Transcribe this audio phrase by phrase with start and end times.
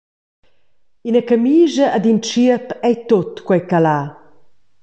[1.07, 3.99] Ina camischa ed in tschiep ei tut quei ch’el ha.